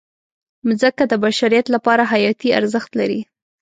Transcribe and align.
مځکه 0.67 1.03
د 1.07 1.13
بشریت 1.23 1.65
لپاره 1.75 2.03
حیاتي 2.11 2.49
ارزښت 2.59 2.91
لري. 2.99 3.21